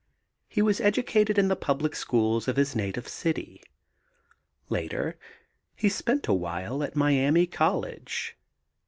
He 0.49 0.63
was 0.63 0.81
educated 0.81 1.37
in 1.37 1.47
the 1.47 1.55
public 1.55 1.95
schools 1.95 2.47
of 2.47 2.55
his 2.55 2.75
native 2.75 3.07
city. 3.07 3.61
Later 4.67 5.15
he 5.75 5.89
spent 5.89 6.27
a 6.27 6.33
while 6.33 6.81
at 6.81 6.95
Miami 6.95 7.45
College. 7.45 8.35